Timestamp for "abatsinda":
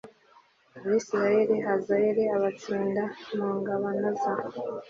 2.35-3.03